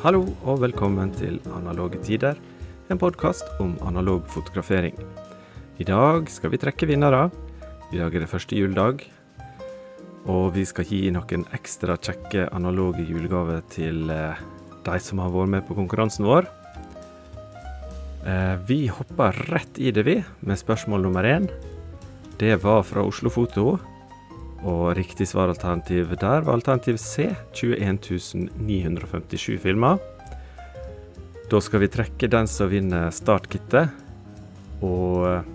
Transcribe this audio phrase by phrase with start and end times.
[0.00, 2.38] Hallo og velkommen til Analoge tider,
[2.88, 4.94] en podkast om analog fotografering.
[5.76, 7.26] I dag skal vi trekke vinnere.
[7.92, 9.04] I dag er det første juledag.
[10.24, 14.40] Og vi skal gi noen ekstra kjekke analoge julegaver til eh,
[14.88, 16.48] de som har vært med på konkurransen vår.
[18.24, 21.52] Eh, vi hopper rett i det, vi, med spørsmål nummer én.
[22.40, 23.76] Det var fra Oslo Foto.
[24.68, 30.00] Og riktig svaralternativ der var alternativ C, 21 957 filmer.
[31.50, 33.90] Da skal vi trekke den som vinner startkittet.
[34.84, 35.48] Og eh,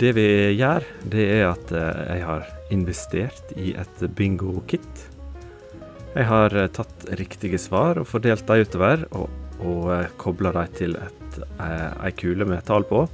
[0.00, 0.26] det vi
[0.58, 5.06] gjør, det er at eh, jeg har investert i et bingo-kit.
[6.16, 9.30] Jeg har eh, tatt riktige svar og fordelt dem utover, og,
[9.62, 10.98] og kobla dem til
[11.62, 13.06] ei kule med tall på.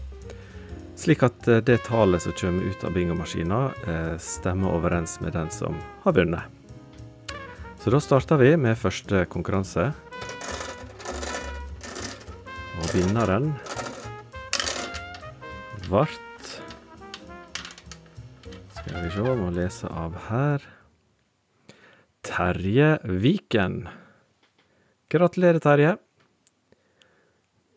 [0.96, 5.50] Slik at eh, det tallet som kommer ut av bingomaskina, eh, stemmer overens med den
[5.52, 6.48] som har vunnet.
[7.78, 9.90] Så da starter vi med første konkurranse.
[12.80, 13.52] Og vinneren
[15.90, 16.22] vart
[18.76, 20.64] Skal vi se, må lese av her.
[22.26, 23.84] Terje Viken.
[25.12, 25.96] Gratulerer, Terje.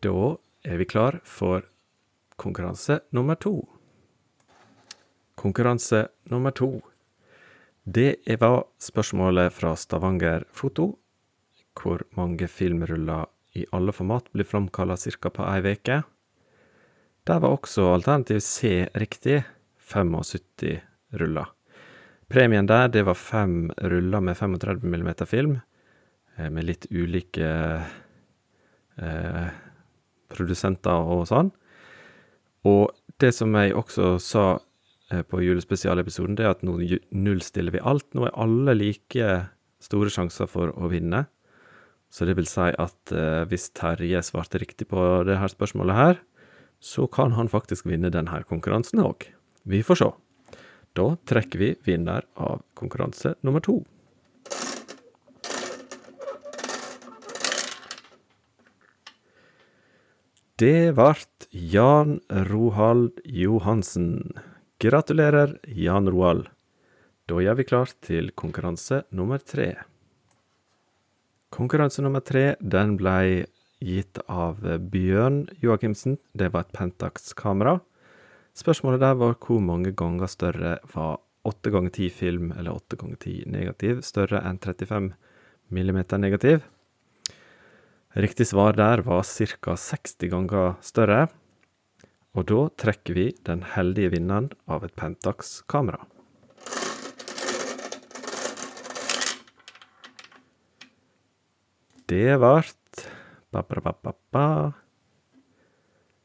[0.02, 0.16] Da
[0.64, 1.66] er vi klar for
[2.40, 3.68] konkurranse nummer to.
[5.34, 6.80] Konkurranse nummer to.
[7.84, 10.94] Det var spørsmålet fra Stavanger Foto.
[11.76, 15.30] Hvor mange filmruller i alle format blir framkalla ca.
[15.30, 16.02] på ei uke?
[17.26, 19.44] Der var også alternativ C riktig,
[19.78, 20.80] 75
[21.12, 21.46] ruller.
[22.28, 25.60] Premien der, det var fem ruller med 35 mm film,
[26.36, 27.48] eh, med litt ulike
[28.96, 29.48] eh,
[30.28, 31.50] produsenter og sånn.
[32.68, 32.90] Og
[33.20, 34.44] det som jeg også sa
[35.12, 38.08] eh, på julespesialepisoden, det er at nå nullstiller vi alt.
[38.14, 39.28] Nå er alle like
[39.80, 41.26] store sjanser for å vinne.
[42.10, 46.20] Så det vil si at eh, hvis Terje svarte riktig på det her spørsmålet her,
[46.80, 49.28] så kan han faktisk vinne denne konkurransen òg.
[49.68, 50.10] Vi får se.
[50.96, 53.82] Da trekker vi vinner av konkurranse nummer to.
[60.60, 64.32] Det vart Jan Roald Johansen.
[64.78, 66.50] Gratulerer, Jan Roald.
[67.24, 69.70] Da gjør vi klart til konkurranse nummer tre.
[71.48, 73.46] Konkurranse nummer tre den ble
[73.80, 74.60] gitt av
[74.92, 76.18] Bjørn Joakimsen.
[76.36, 77.78] Det var et Pentax-kamera.
[78.52, 83.16] Spørsmålet der var hvor mange ganger større var 8 ganger 10 film eller 8 ganger
[83.16, 85.08] 10 negativ større enn 35
[85.72, 86.60] millimeter negativ.
[88.10, 89.76] Riktig svar der var ca.
[89.76, 91.28] 60 ganger større.
[92.34, 96.02] Og da trekker vi den heldige vinneren av et Pentax-kamera.
[102.10, 102.58] Det ba,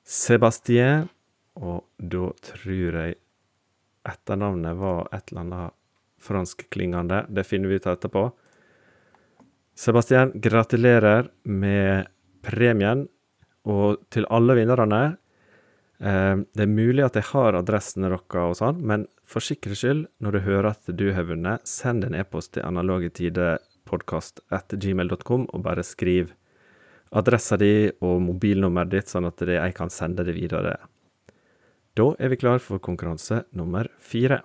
[0.06, 1.06] Sebastien,
[1.54, 3.20] og da tror jeg
[4.10, 5.78] etternavnet var et eller annet
[6.18, 7.28] franskklingende.
[7.30, 8.32] Det finner vi ut etterpå.
[9.76, 12.08] Sebastian, gratulerer med
[12.42, 13.08] premien.
[13.66, 15.02] Og til alle vinnerne
[16.00, 20.04] eh, Det er mulig at jeg har adressene deres og sånn, men for sikkerhets skyld,
[20.22, 25.64] når du hører at du har vunnet, send en e-post til analogetidepodkast at gmail.com og
[25.66, 26.36] bare skriv
[27.16, 30.78] adressa di og mobilnummeret ditt, sånn at jeg kan sende det videre.
[31.96, 34.42] Da er vi klar for konkurranse nummer fire.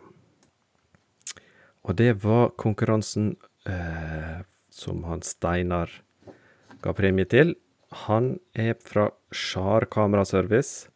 [1.85, 3.35] Og det var konkurransen
[3.67, 4.41] eh,
[4.71, 5.93] som han Steinar
[6.81, 7.55] ga premie til.
[8.07, 10.89] Han er fra Skjar Kameraservice.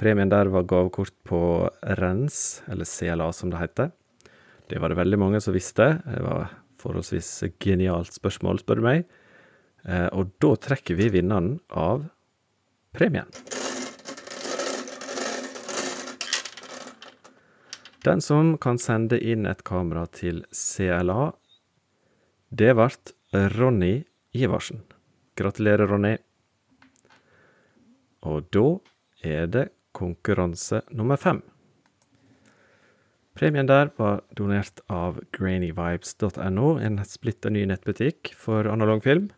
[0.00, 1.68] Premien der var gavekort på
[1.98, 3.90] Rens, eller CLA som det heter.
[4.70, 5.98] Det var det veldig mange som visste.
[6.06, 7.28] Det var forholdsvis
[7.60, 9.04] genialt spørsmål, spør du meg.
[9.84, 12.06] Eh, og da trekker vi vinneren av
[12.96, 13.28] premien.
[18.00, 21.34] Den som kan sende inn et kamera til CLA,
[22.50, 22.90] det ble
[23.56, 24.04] Ronny
[24.34, 24.82] Ivarsen.
[25.38, 26.16] Gratulerer, Ronny.
[28.26, 28.66] Og da
[29.24, 31.40] er det konkurranse nummer fem.
[33.38, 39.30] Premien der var donert av grainyvibes.no, en splitter ny nettbutikk for analog film.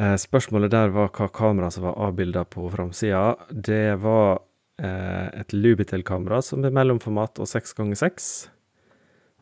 [0.00, 3.36] Eh, spørsmålet der var hva kamera som var avbilda på framsida.
[3.52, 4.40] Det var
[4.80, 8.32] eh, et Lubitel-kamera som er mellomformat og seks ganger seks.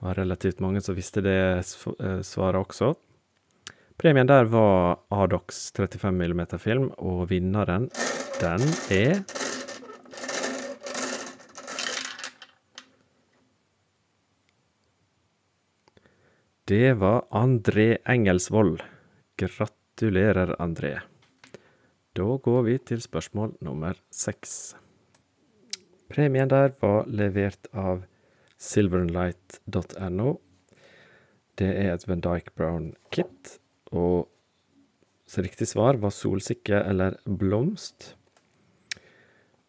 [0.01, 2.95] Det var relativt mange som visste det eh, svaret også.
[4.01, 7.91] Premien der var Adox 35 mm film, og vinneren,
[8.41, 9.21] den er
[16.65, 18.81] Det var André Engelsvold.
[19.37, 20.97] Gratulerer, André.
[22.17, 24.77] Da går vi til spørsmål nummer seks.
[26.09, 28.07] Premien der var levert av
[28.61, 30.35] silverandlight.no.
[31.61, 33.57] Det er et Van Dyke Brown kit,
[33.93, 34.29] og
[35.31, 38.15] så riktig svar var solsikke eller blomst.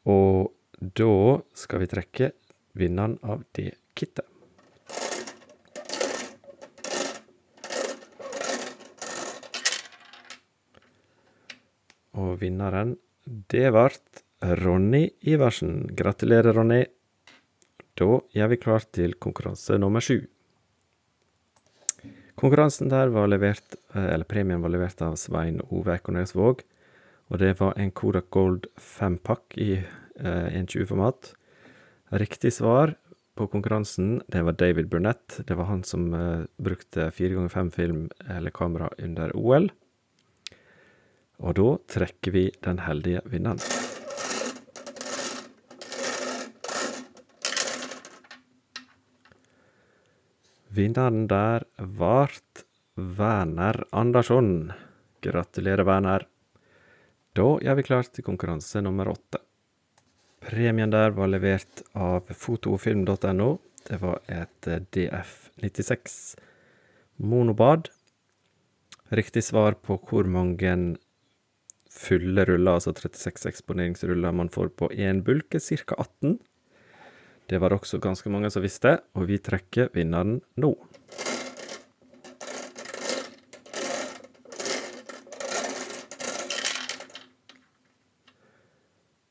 [0.09, 0.51] Og
[0.81, 2.31] da skal vi trekke
[2.79, 4.25] vinneren av det kittet.
[12.17, 13.85] Og vinneren, det ble
[14.41, 15.85] Ronny Iversen.
[15.95, 16.81] Gratulerer, Ronny.
[17.99, 20.21] Da gjør vi klar til konkurranse nummer sju.
[22.39, 26.63] Konkurransen der var levert, eller premien var levert av Svein Ove Ekornesvåg.
[27.31, 31.33] Og det var en Kodak Gold fempakk i eh, 1.20-format.
[32.19, 32.95] Riktig svar
[33.39, 35.37] på konkurransen, det var David Burnett.
[35.47, 39.69] Det var han som eh, brukte fire ganger fem film eller kamera under OL.
[41.41, 43.61] Og da trekker vi den heldige vinneren.
[50.71, 52.65] Vinneren der vart
[52.95, 54.71] Werner Andersson.
[55.21, 56.23] Gratulerer, Werner.
[57.35, 59.41] Da gjør vi klart til konkurranse nummer åtte.
[60.39, 63.49] Premien der var levert av fotofilm.no.
[63.83, 66.15] Det var et DF96
[67.19, 67.89] monobad.
[69.11, 70.71] Riktig svar på hvor mange
[71.91, 75.99] fulle ruller, altså 36 eksponeringsruller, man får på én bulk, er ca.
[75.99, 76.39] 18.
[77.51, 80.69] Det var også ganske mange som visste, og vi trekker vinneren nå.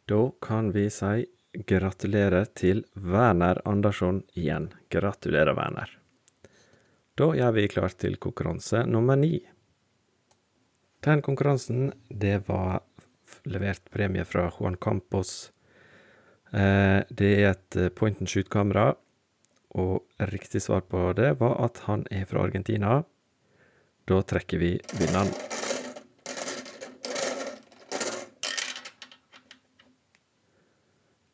[0.05, 1.25] Da kan vi si
[1.65, 4.67] gratulerer til Werner Andersson igjen.
[4.93, 5.95] Gratulerer, Werner.
[7.17, 9.39] Da gjør vi klar til konkurranse nummer ni.
[11.01, 12.83] Den konkurransen, det var
[13.49, 15.55] levert premie fra Juan Campos.
[16.51, 18.95] Eh, det er et point and shoot-kamera,
[19.79, 20.03] og
[20.33, 23.03] riktig svar på det var at han er fra Argentina.
[24.11, 25.31] Da trekker vi vinneren.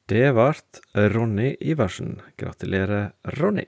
[0.06, 2.20] Det ble Ronny Iversen.
[2.38, 3.08] Gratulerer,
[3.40, 3.64] Ronny.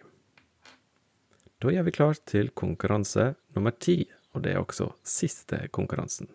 [1.58, 4.04] Da gjør vi klar til konkurranse nummer ti,
[4.36, 6.28] og det er også siste konkurransen.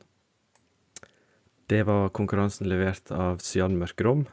[1.72, 4.26] Det var konkurransen levert av Cyan Mørkerom,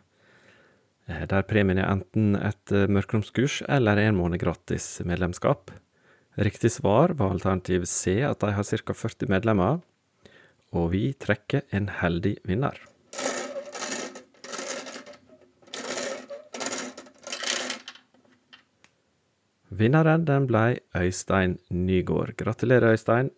[1.10, 5.72] der premien er enten et mørkeromskurs eller en måned gratis medlemskap.
[6.38, 8.94] Riktig svar var alternativ C, at de har ca.
[8.94, 9.80] 40 medlemmer,
[10.70, 12.78] og vi trekker en heldig vinner.
[19.70, 22.34] Vinneren den ble Øystein Nygård.
[22.36, 23.30] Gratulerer, Øystein.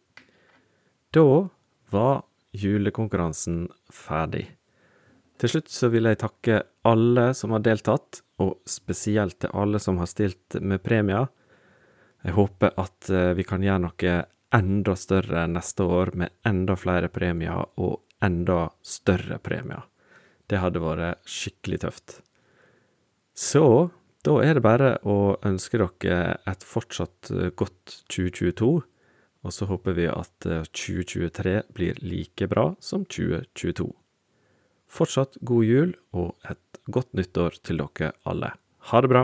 [1.15, 1.49] Da
[1.93, 4.49] var julekonkurransen ferdig.
[5.43, 9.97] Til slutt så vil jeg takke alle som har deltatt, og spesielt til alle som
[9.99, 11.27] har stilt med premier.
[12.23, 14.13] Jeg håper at vi kan gjøre noe
[14.55, 19.83] enda større neste år, med enda flere premier og enda større premier.
[20.47, 22.21] Det hadde vært skikkelig tøft.
[23.35, 23.91] Så
[24.23, 28.71] da er det bare å ønske dere et fortsatt godt 2022,
[29.43, 33.91] og så håper vi at 2023 blir like bra som 2022.
[34.93, 38.53] Fortsatt god jul og et godt nyttår til dere alle.
[38.91, 39.23] Ha det bra!